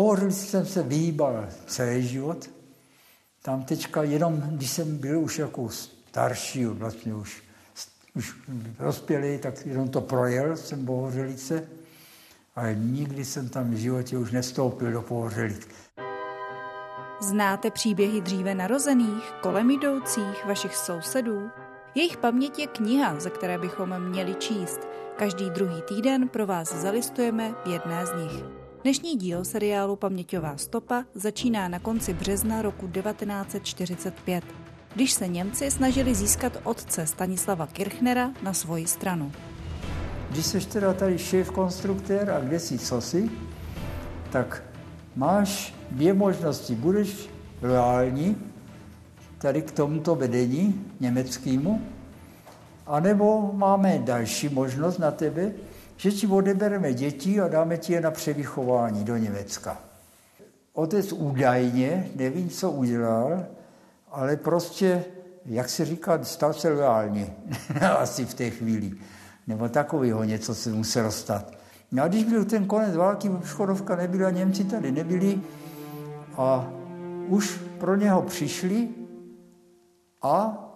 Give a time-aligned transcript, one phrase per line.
[0.00, 2.50] Pohořelici jsem se vyhýbal celý život.
[3.42, 7.42] Tam teďka jenom, když jsem byl už jako starší, vlastně už,
[8.14, 8.34] už
[8.78, 11.68] rozpělý, tak jenom to projel, jsem Pohořelice,
[12.56, 15.68] ale nikdy jsem tam v životě už nestoupil do Pohořelic.
[17.20, 21.48] Znáte příběhy dříve narozených, kolem jdoucích, vašich sousedů?
[21.94, 24.80] Jejich paměť je kniha, ze které bychom měli číst.
[25.16, 28.59] Každý druhý týden pro vás zalistujeme v jedné z nich.
[28.82, 34.44] Dnešní díl seriálu Paměťová stopa začíná na konci března roku 1945,
[34.94, 39.32] když se Němci snažili získat otce Stanislava Kirchnera na svoji stranu.
[40.30, 43.30] Když jsi teda tady šéf konstruktér a kde si co si,
[44.32, 44.62] tak
[45.16, 46.74] máš dvě možnosti.
[46.74, 47.28] Budeš
[47.62, 48.36] reální
[49.38, 51.82] tady k tomuto vedení německému,
[52.86, 55.52] anebo máme další možnost na tebe,
[56.00, 59.78] že ti odebereme děti a dáme ti je na převychování do Německa.
[60.72, 63.46] Otec údajně, nevím, co udělal,
[64.10, 65.04] ale prostě,
[65.46, 67.34] jak se říká, stal se reálně,
[67.98, 68.92] asi v té chvíli.
[69.46, 71.52] Nebo takového něco se muselo stát.
[71.92, 75.40] No a když byl ten konec války, Škodovka nebyla, Němci tady nebyli
[76.36, 76.72] a
[77.28, 78.88] už pro něho přišli
[80.22, 80.66] a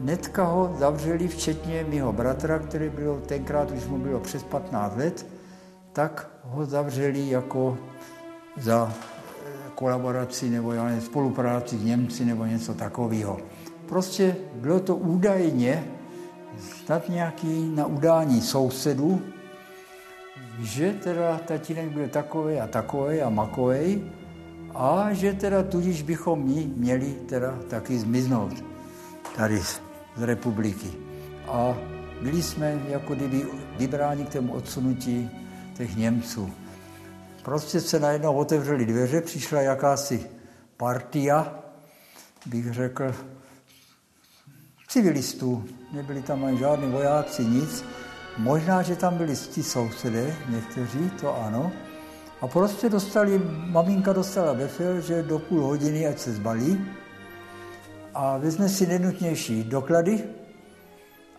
[0.00, 5.26] Netka ho zavřeli, včetně mého bratra, který byl tenkrát, už mu bylo přes 15 let,
[5.92, 7.78] tak ho zavřeli jako
[8.56, 13.38] za eh, kolaboraci nebo já nevím, spolupráci s Němci nebo něco takového.
[13.88, 15.84] Prostě bylo to údajně
[16.58, 19.22] snad nějaký na udání sousedů,
[20.60, 24.10] že teda tatínek byl takový a takový a makový
[24.74, 26.42] a že teda tudíž bychom
[26.76, 28.64] měli teda taky zmiznout
[29.36, 29.62] tady
[30.16, 30.92] z republiky.
[31.48, 31.76] A
[32.22, 33.46] byli jsme jako kdyby
[33.78, 35.30] vybráni k tomu odsunutí
[35.76, 36.50] těch Němců.
[37.42, 40.26] Prostě se najednou otevřely dveře, přišla jakási
[40.76, 41.58] partia,
[42.46, 43.14] bych řekl,
[44.88, 45.64] civilistů.
[45.92, 47.84] Nebyli tam ani žádní vojáci, nic.
[48.38, 51.72] Možná, že tam byli ti sousedé, někteří, to ano.
[52.40, 56.86] A prostě dostali, maminka dostala befel, že do půl hodiny, ať se zbalí,
[58.14, 60.24] a vezme si nejnutnější doklady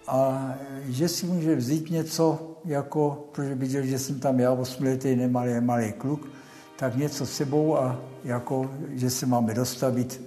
[0.08, 0.54] a
[0.86, 5.94] že si může vzít něco, jako, protože viděl, že jsem tam já osmiletý nemalý, malý
[5.94, 6.28] kluk,
[6.76, 10.22] tak něco sebou a jako, že se máme dostavit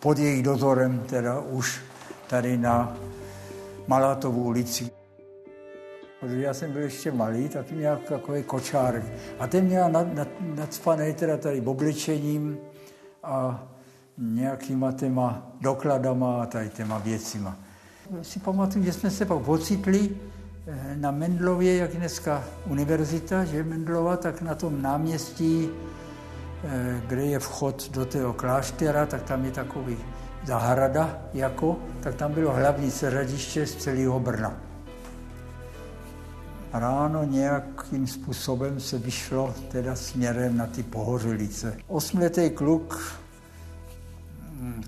[0.00, 1.80] pod jejich dozorem, teda už
[2.26, 2.96] tady na
[3.86, 4.90] Malátovou ulici.
[6.20, 9.04] Protože já jsem byl ještě malý, tak měl takový kočárek.
[9.38, 12.58] A ten měl nad, nad, nadspaný teda tady oblečením
[13.22, 13.68] a
[14.18, 17.56] nějakýma těma dokladama a tady těma věcima.
[18.22, 20.10] Si pamatuju, že jsme se pak ocitli
[20.66, 25.68] eh, na Mendlově, jak dneska univerzita, že Mendlova, tak na tom náměstí,
[26.64, 29.96] eh, kde je vchod do toho kláštera, tak tam je takový
[30.46, 34.56] zahrada, jako, tak tam bylo hlavní seřadiště z celého Brna.
[36.72, 41.76] Ráno nějakým způsobem se vyšlo teda směrem na ty pohořelice.
[41.86, 43.18] Osmletý kluk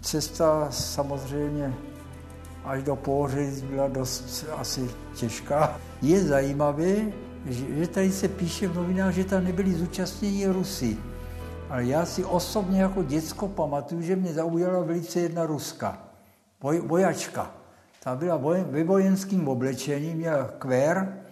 [0.00, 1.74] Cesta samozřejmě
[2.64, 5.80] až do Pohořic byla dost asi těžká.
[6.02, 7.12] Je zajímavé,
[7.46, 10.96] že tady se píše v novinách, že tam nebyli zúčastněni Rusy.
[11.70, 15.98] Ale já si osobně jako děcko pamatuju, že mě zaujala velice jedna Ruska,
[16.60, 17.54] boj, bojačka.
[18.02, 21.22] Ta byla vojen, ve vojenském oblečení, měla kvér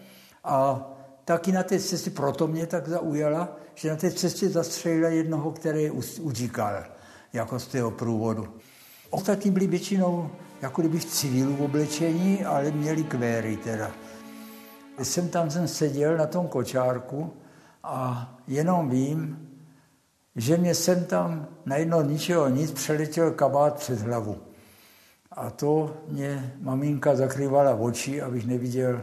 [0.45, 0.87] a
[1.25, 5.91] taky na té cestě, proto mě tak zaujala, že na té cestě zastřelila jednoho, který
[6.21, 6.85] utíkal
[7.33, 8.49] jako z toho průvodu.
[9.11, 10.31] Ostatní byli většinou
[10.63, 13.91] jako kdyby v civilu v oblečení, ale měli kvéry teda.
[15.03, 17.33] Jsem tam jsem seděl na tom kočárku
[17.83, 19.49] a jenom vím,
[20.37, 24.37] že mě jsem tam najednou ničeho nic přeletěl kabát přes hlavu.
[25.33, 29.03] A to mě maminka zakrývala oči, abych neviděl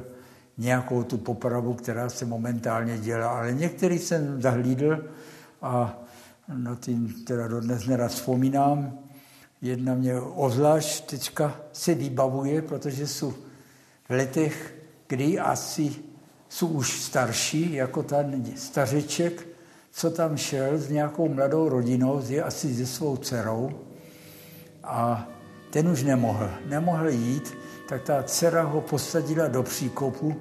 [0.57, 3.27] nějakou tu popravu, která se momentálně dělá.
[3.27, 5.09] Ale některý jsem zahlídl
[5.61, 5.99] a
[6.53, 8.99] na tím teda dodnes nerad vzpomínám.
[9.61, 13.31] Jedna mě ozvlášť teďka se vybavuje, protože jsou
[14.09, 14.75] v letech,
[15.07, 15.95] kdy asi
[16.49, 19.47] jsou už starší, jako ten stařeček,
[19.91, 23.71] co tam šel s nějakou mladou rodinou, je asi se svou dcerou
[24.83, 25.27] a
[25.69, 27.57] ten už nemohl, nemohl jít,
[27.89, 30.35] tak ta dcera ho posadila do příkopu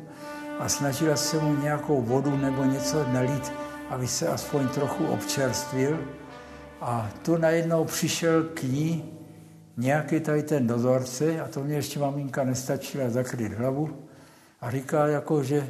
[0.59, 3.53] a snažila se mu nějakou vodu nebo něco nalít
[3.91, 5.99] aby se aspoň trochu občerstvil.
[6.81, 9.13] A tu najednou přišel k ní
[9.77, 14.05] nějaký tady ten dozorce, a to mě ještě maminka nestačila zakryt hlavu,
[14.61, 15.69] a říká, jako, že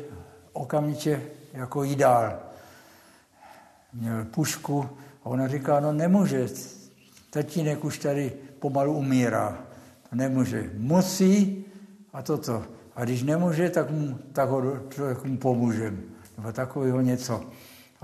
[0.53, 1.23] okamžitě
[1.53, 2.39] jako jí dál.
[3.93, 4.89] měl pušku
[5.25, 6.47] a ona říká, no nemůže,
[7.31, 9.59] tatínek už tady pomalu umírá.
[10.11, 10.71] To nemůže.
[10.77, 11.65] Musí
[12.13, 12.65] a toto.
[12.97, 14.63] A když nemůže, tak mu, tak ho,
[14.97, 16.03] tak mu pomůžem.
[16.37, 17.45] Nebo takového něco.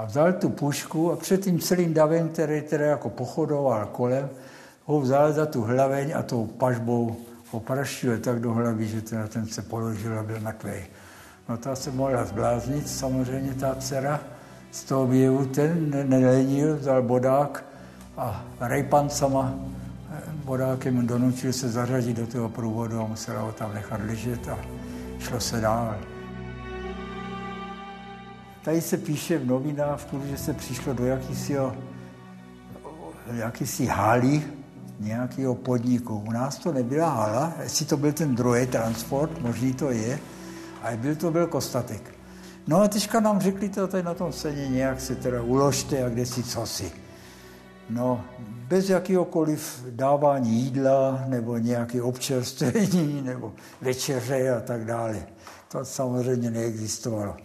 [0.01, 4.29] A vzal tu pušku a před tím celým davem, který teda jako pochodoval kolem,
[4.85, 7.17] ho vzal za tu hlaveň a tou pažbou
[7.51, 10.73] ho praštil tak do hlavy, že teda ten se položil a byl mrtvý.
[11.49, 14.21] No ta se mohla zbláznit, samozřejmě ta dcera
[14.71, 17.65] z toho výjevu, ten nelenil, vzal bodák
[18.17, 19.55] a rejpancama
[20.45, 24.59] bodákem donutil se zařadit do toho průvodu a musela ho tam nechat ležet a
[25.19, 25.97] šlo se dál.
[28.65, 31.77] Tady se píše v novinách, že se přišlo do jakýsiho,
[33.33, 34.45] jakýsi hálí
[35.01, 36.25] nějakého podniku.
[36.29, 40.19] U nás to nebyla hala, jestli to byl ten druhý transport, možný to je,
[40.83, 42.15] ale byl to velkostatek.
[42.67, 46.09] No a teďka nám řekli to tady na tom scéně nějak se teda uložte a
[46.09, 46.93] kde si co si.
[47.91, 48.25] No,
[48.69, 55.27] bez jakéhokoliv dávání jídla nebo nějaké občerstvení nebo večeře a tak dále.
[55.69, 57.37] To samozřejmě neexistovalo.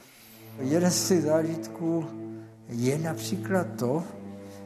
[0.60, 2.06] Jeden z těch zážitků
[2.70, 4.04] je například to,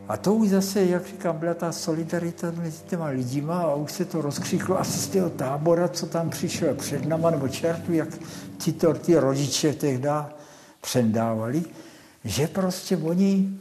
[0.07, 4.05] a to už zase, jak říkám, byla ta solidarita mezi těma lidima a už se
[4.05, 8.09] to rozkřiklo asi z toho tábora, co tam přišel před náma, nebo čertu, jak
[8.57, 10.09] ti to, ty rodiče tehdy
[10.81, 11.63] předávali,
[12.23, 13.59] že prostě oni,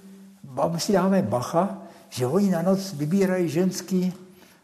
[0.77, 4.15] si dáme bacha, že oni na noc vybírají ženský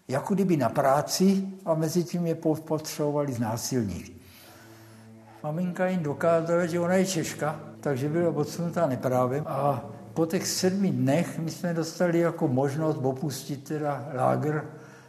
[0.08, 2.34] jako kdyby na práci a mezi tím je
[2.64, 4.13] potřebovali znásilnit.
[5.44, 10.90] Maminka jim dokázala, že ona je Češka, takže byla odsunutá neprávem a po těch sedmi
[10.90, 14.64] dnech my jsme dostali jako možnost opustit teda lágr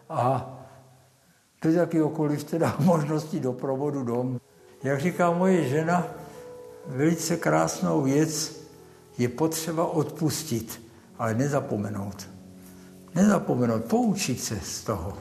[0.10, 0.52] a
[1.64, 4.40] bez jakýkoliv teda možnosti doprovodu dom.
[4.84, 6.08] Jak říká moje žena,
[6.88, 8.62] velice krásnou věc
[9.18, 10.82] je potřeba odpustit
[11.20, 12.28] ale nezapomenout.
[13.16, 15.18] Nezapomenout, poučit se z toho.